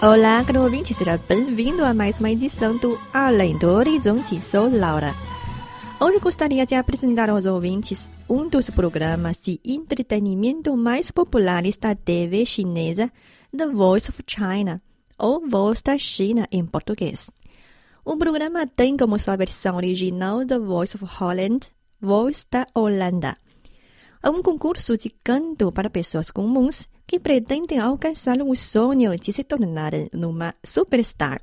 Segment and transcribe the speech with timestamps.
[0.00, 4.40] Olá, caro ouvinte, seja bem-vindo a mais uma edição do Além do Horizonte.
[4.40, 5.12] Sou Laura.
[5.98, 12.46] Hoje gostaria de apresentar aos ouvintes um dos programas de entretenimento mais populares da TV
[12.46, 13.10] chinesa,
[13.56, 14.80] The Voice of China,
[15.18, 17.28] ou Voz da China em português.
[18.06, 21.68] O programa tem como sua versão original The Voice of Holland,
[21.98, 23.34] Voz da Holanda.
[24.22, 29.42] É um concurso de canto para pessoas comuns que pretendem alcançar o sonho de se
[29.42, 31.40] tornarem numa superstar.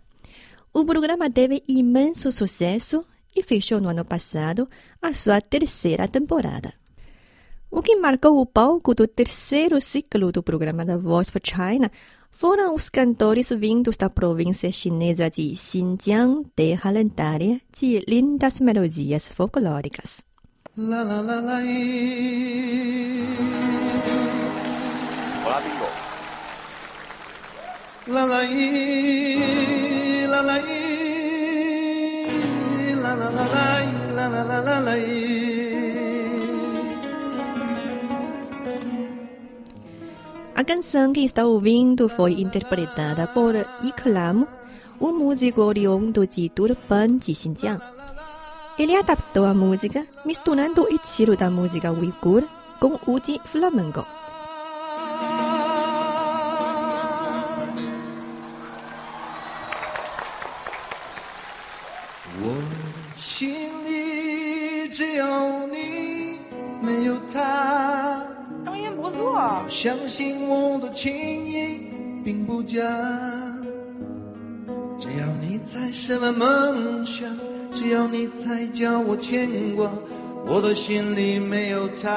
[0.71, 3.03] O programa teve imenso sucesso
[3.36, 4.67] e fechou no ano passado
[5.02, 6.71] a sua terceira temporada.
[7.71, 11.91] O que marcou o palco do terceiro ciclo do programa da Voice for China
[12.31, 20.23] foram os cantores vindos da província chinesa de Xinjiang, terra lendária de lindas melodias folclóricas.
[20.77, 21.57] La la la la.
[25.45, 25.89] Olá, Bingo.
[28.07, 28.41] La la
[30.31, 30.57] la la la
[33.15, 33.45] la la la
[34.15, 35.50] la la la la la ee.
[40.62, 44.48] A canção que está ouvindo foi interpretada por Iklam,
[45.02, 47.81] um músico oriundo de Durban, de Xinjiang.
[48.78, 52.44] Ele adaptou a música, misturando o estilo da música uigur
[52.80, 54.06] com o de flamenco.
[69.40, 71.80] 音不错，相信我的情意
[72.24, 72.83] 并不假，
[74.98, 77.27] 只要你在，什么梦想？
[77.73, 79.90] 只要你在，叫我牵挂。
[80.46, 82.12] 我的心里没有他，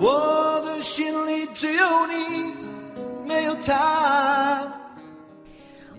[0.00, 2.52] 我的心里只有你，
[3.28, 4.66] 没有他。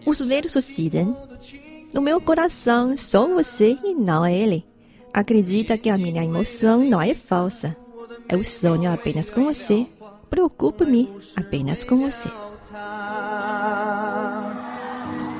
[0.06, 1.16] Os versos dizem:
[1.94, 4.66] No meu coração só você e não ele.
[5.14, 7.78] Acredita que a minha emoção não é falsa.
[8.30, 9.86] Eu sonho apenas com você.
[10.30, 12.30] Preocupo-me apenas com você.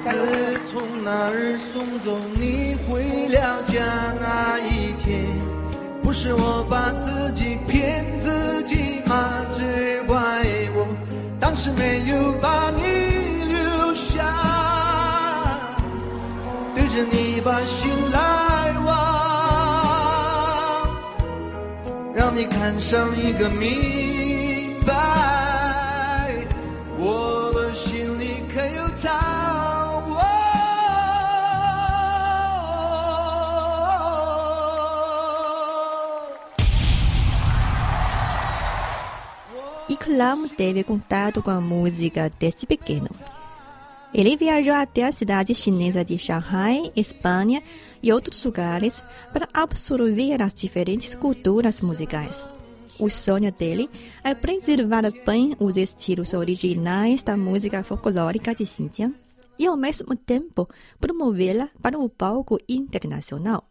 [0.04, 0.10] 自
[0.72, 5.24] 从那日送走你回了家那一天，
[6.04, 9.46] 不是我把自己骗自己吗？
[9.52, 10.18] 只怪
[10.74, 10.88] 我
[11.40, 12.82] 当时没有把你
[13.54, 14.26] 留下，
[16.76, 18.35] 对着你把心来
[22.16, 24.94] 让你看上一个明白。
[26.98, 29.32] 我的心里可有他？
[39.90, 43.10] Iklam teve contato com a música desde pequeno.
[44.14, 47.62] Ele viajou até a cidade chinesa de Shanghai, Espanha
[48.03, 49.03] e outros lugares
[49.33, 52.49] para absorver as diferentes culturas musicais.
[52.99, 53.91] O sonho dele
[54.25, 59.15] é preservar bem os estilos originais da música folclórica de Xinjiang
[59.59, 60.69] e, ao mesmo tempo,
[60.99, 63.69] promovê-la para o palco internacional.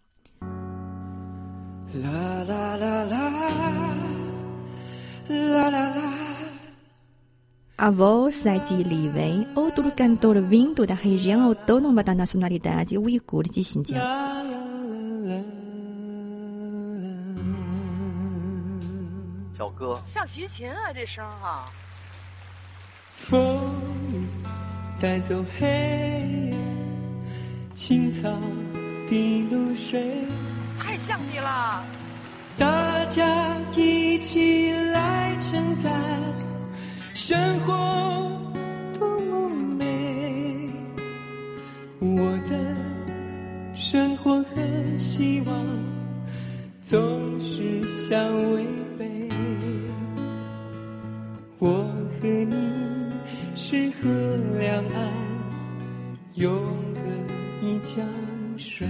[1.94, 3.06] La la la
[7.78, 7.90] la, la la la.
[7.90, 13.44] A voz é de Li Wei, outro cantor vindo da região autônoma da nacionalidade uigur
[13.44, 14.56] de Xinjiang.
[19.58, 21.70] 小哥，像齐秦啊，这声啊，
[23.14, 23.74] 风
[25.00, 25.68] 带走黑
[26.52, 26.56] 夜，
[27.74, 28.30] 青草
[29.10, 30.26] 的露水，
[30.80, 31.84] 太像你了。
[32.58, 35.92] 大家一起来称赞，
[43.95, 45.67] 生活和希望
[46.81, 48.67] 总是相违
[48.99, 49.29] 背。
[51.59, 51.69] 我
[52.21, 52.57] 和你
[53.55, 54.09] 适合
[54.59, 55.11] 两岸，
[56.35, 56.53] 永
[56.95, 57.97] 隔一起。
[57.97, 58.07] 江
[58.59, 58.87] 水，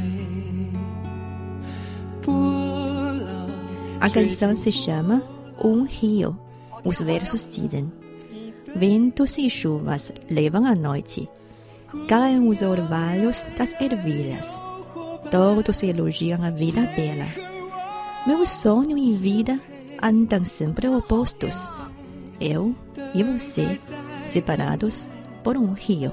[2.20, 3.48] 波浪
[4.00, 5.22] A canção se chama
[5.62, 6.36] Um Rio.
[6.84, 7.90] Os versos dizem:
[8.74, 11.28] Ventos e chuvas levam a noite,
[12.08, 14.60] caem os orvalhos das ervilhas.
[15.35, 17.27] Todos elogiam a vida bela.
[18.25, 19.59] Meu sonho e vida
[20.01, 21.69] andam sempre opostos.
[22.39, 22.73] Eu
[23.13, 23.77] e você,
[24.31, 25.09] separados
[25.43, 26.09] por um rio.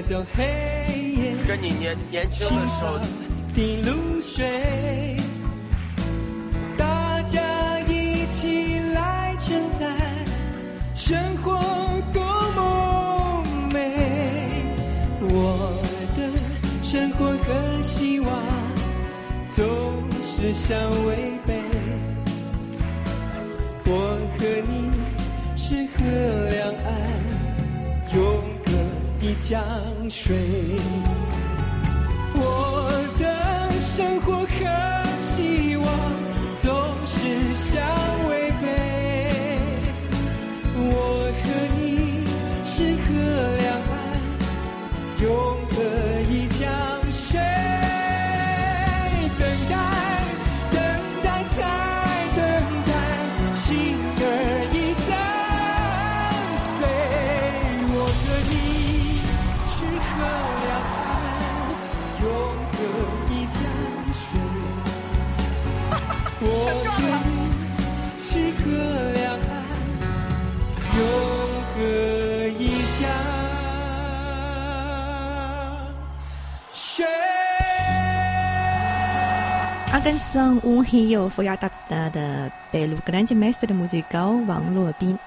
[0.00, 0.44] 带走黑
[0.96, 1.36] 夜。
[1.46, 2.98] 跟你年年轻的时候，
[3.54, 5.18] 的露水，
[6.78, 9.86] 大家一起来承载
[10.94, 11.60] 生活
[12.14, 12.22] 多
[12.56, 13.78] 么美。
[15.20, 15.78] 我
[16.16, 16.18] 的
[16.82, 18.42] 生活和希望
[19.54, 19.66] 总
[20.22, 21.60] 是相违背。
[23.84, 24.90] 我和你
[25.56, 26.00] 是河
[26.48, 26.69] 两，
[29.50, 29.60] 香
[30.08, 30.36] 水。
[32.34, 32.88] 我
[33.18, 35.69] 的生活和希
[79.91, 85.17] A canção Um Rio foi adaptada pelo grande mestre musical Wang Luobin.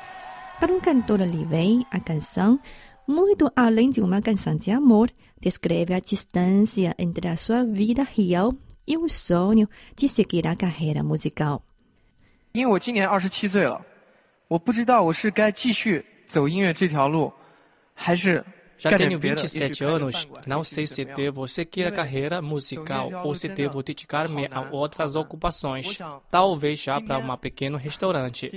[0.60, 2.58] Para um cantor livre, a canção,
[3.06, 5.10] muito além de uma canção de amor,
[5.40, 8.52] descreve a distância entre a sua vida real
[8.86, 11.62] e o sonho de seguir a carreira musical.
[12.52, 13.80] 因为我今年二十七岁了，
[14.48, 17.32] 我不知道我是该继续走音乐这条路，
[17.94, 18.44] 还是
[18.83, 23.81] já tenho 27 anos, não sei se devo seguir a carreira musical ou se devo
[23.81, 25.97] dedicar-me a outras ocupações,
[26.29, 28.51] talvez já para um pequeno restaurante.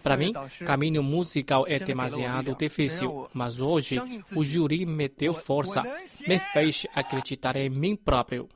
[0.00, 0.32] Para mim,
[0.64, 4.00] caminho musical é demasiado difícil, mas hoje
[4.36, 5.82] o júri me deu força,
[6.28, 8.48] me fez acreditar em mim próprio.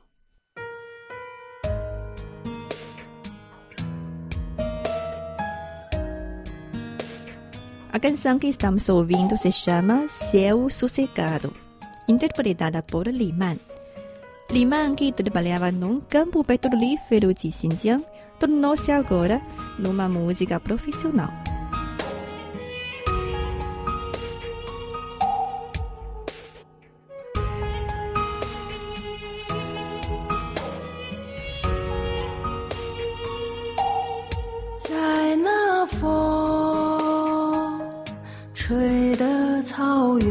[7.97, 11.51] A canção que estamos ouvindo se chama Céu Sossegado,
[12.07, 13.57] interpretada por Liman.
[14.51, 18.05] Liman, que trabalhava num campo petrolífero de Xinjiang,
[18.37, 19.41] tornou-se agora
[19.79, 21.46] numa música profissional.
[38.67, 40.29] 吹的草原，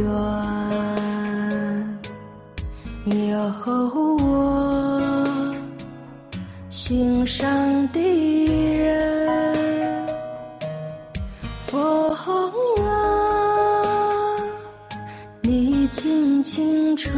[3.31, 3.39] 有
[4.19, 5.25] 我
[6.69, 7.49] 心上
[7.93, 9.97] 的人。
[11.67, 12.15] 风
[12.85, 14.37] 啊，
[15.41, 17.11] 你轻轻吹，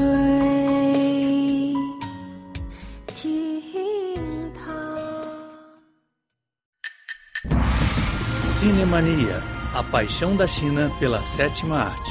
[8.89, 9.43] Cinemania,
[9.75, 12.11] a paixão da China pela sétima arte.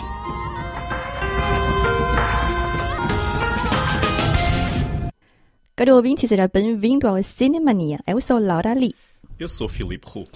[5.76, 7.98] Caro ouvinte, seja bem-vindo ao Cinemania.
[8.06, 8.94] Eu sou Laura Lee.
[9.40, 10.28] Eu sou Filipe Hu.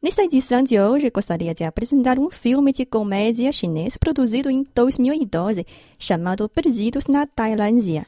[0.00, 5.66] Nesta edição de hoje, gostaria de apresentar um filme de comédia chinês produzido em 2012,
[5.98, 8.06] chamado Perdidos na Tailândia.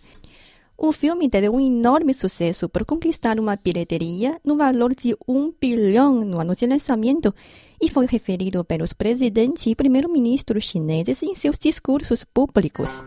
[0.76, 6.24] O filme teve um enorme sucesso por conquistar uma bilheteria no valor de um bilhão
[6.24, 7.32] no ano de lançamento
[7.84, 13.04] e foi referido pelos presidentes e primeiro-ministros chineses em seus discursos públicos.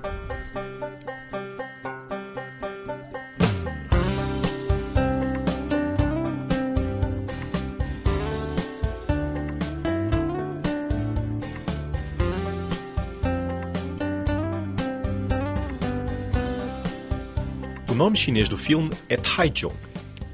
[17.90, 19.74] O nome chinês do filme é Taichung.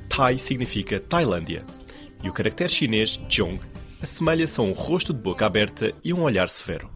[0.10, 1.64] Tai significa Tailândia
[2.22, 3.73] e o caractere chinês Zhong
[4.04, 6.92] assemelha-se a um rosto de boca aberta e um olhar severo.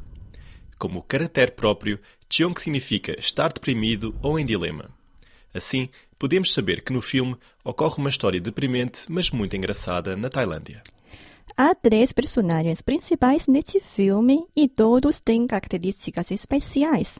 [0.77, 1.99] Como caractere próprio,
[2.29, 4.89] Cheong significa estar deprimido ou em dilema.
[5.53, 5.87] Assim,
[6.19, 10.83] podemos saber que no filme ocorre uma história deprimente, mas muito engraçada na Tailândia.
[11.55, 17.19] Há três personagens principais neste filme e todos têm características especiais.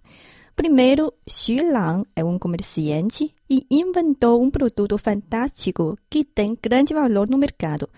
[0.54, 7.30] Primeiro, Xu Lang é um comerciante e inventou um produto fantástico que tem grande valor
[7.30, 7.90] no mercado.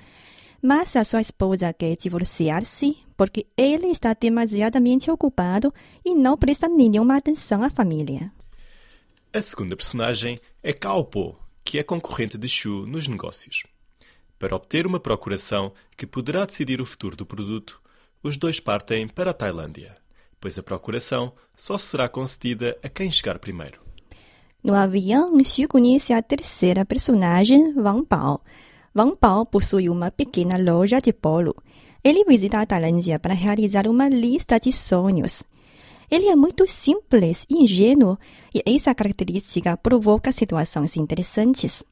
[0.62, 5.74] Mas a sua esposa quer divorciar-se porque ele está demasiadamente ocupado
[6.06, 8.32] e não presta nenhuma atenção à família.
[9.32, 13.63] A segunda personagem é Cao Po, que é concorrente de Xu nos negócios.
[14.39, 17.82] Para obter uma procuração que poderá decidir o futuro do produto,
[18.24, 19.96] os dois partem para a Tailândia,
[20.39, 23.82] pois a procuração só será concedida a quem chegar primeiro.
[24.63, 28.42] No avião, Xu conhece a terceira personagem, Wang Bao.
[28.93, 31.55] Van Paul possui uma pequena loja de polo.
[32.03, 35.43] Ele visita a Tailândia para realizar uma lista de sonhos.
[36.10, 38.17] Ele é muito simples e ingênuo,
[38.53, 41.84] e essa característica provoca situações interessantes.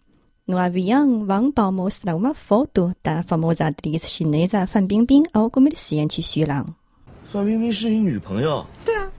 [0.48, 6.24] No avião, Wang Bao mostra uma foto da famosa atriz chinesa Fan Bingbing ao comerciante
[6.24, 6.74] Xu Lang.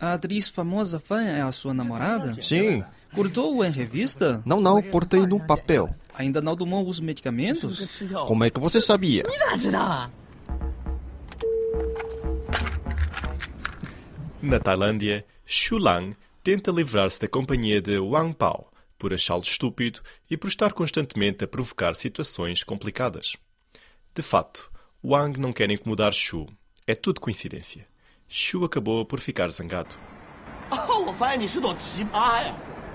[0.00, 2.32] A atriz famosa Fan é a sua namorada?
[2.42, 2.82] Sim.
[3.14, 4.42] Cortou-o em revista?
[4.44, 5.94] Não, não, cortei no papel.
[6.18, 8.02] Ainda não tomou os medicamentos?
[8.26, 9.22] Como é que você sabia?
[14.42, 20.36] Na Tailândia, Xu Lang tenta livrar-se da companhia de Wang Pao por achá-lo estúpido e
[20.36, 23.36] por estar constantemente a provocar situações complicadas.
[24.12, 24.72] De fato,
[25.04, 26.48] Wang não quer incomodar Xu.
[26.84, 27.86] É tudo coincidência.
[28.26, 29.96] Xu acabou por ficar zangado.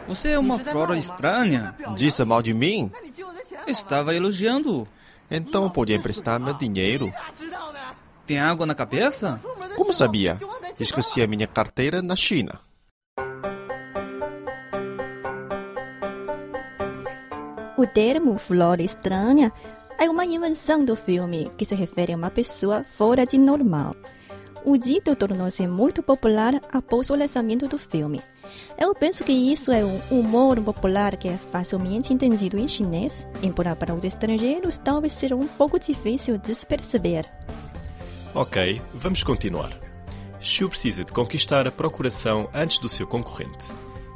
[0.07, 1.75] Você é uma flora estranha.
[1.95, 2.91] Disse mal de mim?
[3.67, 4.87] Estava elogiando.
[5.29, 7.11] Então podia emprestar meu dinheiro.
[8.25, 9.39] Tem água na cabeça?
[9.75, 10.37] Como sabia?
[10.79, 12.59] Esqueci a minha carteira na China.
[17.77, 19.51] O termo flor estranha
[19.99, 23.95] é uma invenção do filme que se refere a uma pessoa fora de normal.
[24.63, 28.21] O dito tornou-se muito popular após o lançamento do filme.
[28.77, 33.75] Eu penso que isso é um humor popular que é facilmente entendido em chinês, embora
[33.75, 37.29] para os estrangeiros talvez seja um pouco difícil de se perceber.
[38.33, 39.77] Ok, vamos continuar.
[40.39, 43.67] Xu precisa de conquistar a procuração antes do seu concorrente,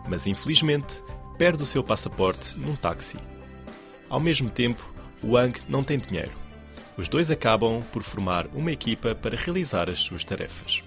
[0.10, 1.04] mas infelizmente
[1.38, 3.18] perde o seu passaporte num táxi.
[4.10, 4.92] Ao mesmo tempo,
[5.24, 6.32] Wang não tem dinheiro.
[6.98, 10.84] Os dois acabam por formar uma equipa para realizar as suas tarefas.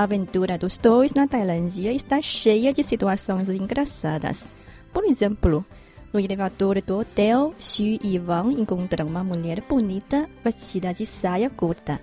[0.00, 4.46] A aventura dos dois na Tailândia está cheia de situações engraçadas.
[4.94, 5.62] Por exemplo,
[6.10, 12.00] no elevador do hotel, Xu e Wang encontram uma mulher bonita vestida de saia curta.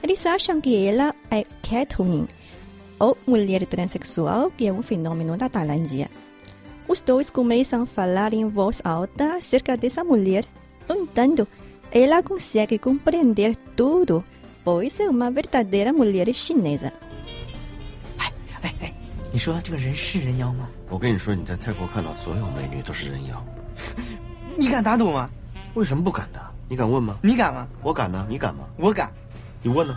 [0.00, 2.28] Eles acham que ela é Catherine,
[2.96, 6.08] ou mulher transexual, que é um fenômeno da Tailândia.
[6.86, 10.44] Os dois começam a falar em voz alta acerca dessa mulher.
[10.88, 11.48] No entanto,
[11.90, 14.24] ela consegue compreender tudo,
[14.64, 16.92] pois é uma verdadeira mulher chinesa.
[19.35, 20.69] 哎哎，你说这个人是人妖吗？
[20.89, 23.45] 我跟你说，你在泰国看到所有美女都是人妖。
[24.57, 25.29] 你敢打赌吗？
[25.73, 26.39] 为什么不敢的？
[26.67, 27.17] 你敢问吗？
[27.23, 27.67] 你敢吗？
[27.81, 28.67] 我敢呢，你敢吗？
[28.77, 29.11] 我敢。
[29.61, 29.93] 你问呢？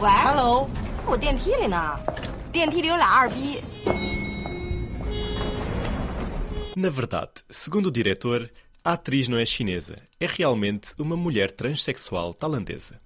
[0.00, 0.68] 喂，Hello，
[1.06, 1.98] 我电梯里呢，
[2.52, 3.60] 电梯里有俩二逼。
[6.76, 8.48] Na verdade, segundo o diretor,
[8.84, 13.00] a atriz não é chinesa, é realmente uma mulher transexual tailandesa.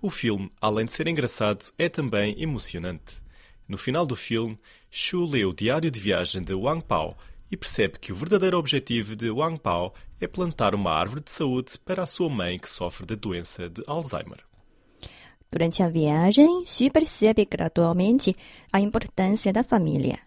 [0.00, 3.20] O filme, além de ser engraçado, é também emocionante.
[3.67, 4.59] No final do filme,
[4.91, 7.17] Xu lê o diário de viagem de Wang Pao
[7.49, 11.77] e percebe que o verdadeiro objetivo de Wang Pao é plantar uma árvore de saúde
[11.79, 14.39] para a sua mãe que sofre da doença de Alzheimer.
[15.51, 18.35] Durante a viagem, Xu percebe gradualmente
[18.71, 20.19] a importância da família.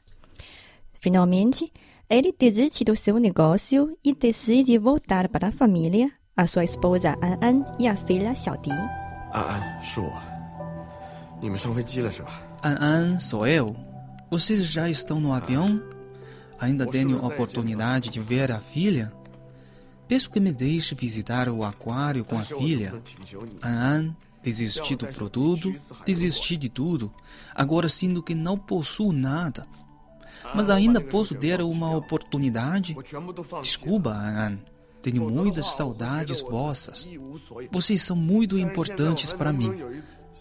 [1.00, 1.64] Finalmente,
[2.11, 7.38] ele desiste do seu negócio e decide voltar para a família, a sua esposa An
[7.42, 8.71] An e a filha Xiaodi.
[9.33, 10.38] An An 是我。
[12.62, 13.76] An-An sou eu.
[14.30, 15.80] Vocês já estão no avião?
[16.59, 19.12] Ainda tenho a oportunidade de ver a filha?
[20.09, 23.00] Peço que me deixe visitar o aquário com a filha.
[23.62, 25.73] An-An, desisti do produto,
[26.04, 27.12] desisti de tudo.
[27.54, 29.66] Agora sinto que não possuo nada.
[30.54, 32.97] Mas ainda posso ter uma oportunidade?
[33.62, 34.59] Desculpa, An-An
[35.12, 37.09] tenho muitas saudades vossas.
[37.71, 39.73] Vocês são muito importantes para mim.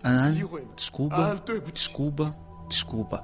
[0.03, 0.35] Ah, An,
[0.75, 1.43] desculpa,
[1.73, 2.35] desculpa,
[2.67, 3.23] desculpa.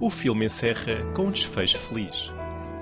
[0.00, 2.32] O filme encerra com um desfecho feliz.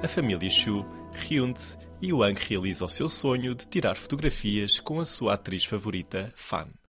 [0.03, 5.07] A família Xu reúne-se e Wang realiza o seu sonho de tirar fotografias com a
[5.07, 6.73] sua atriz favorita, Fan.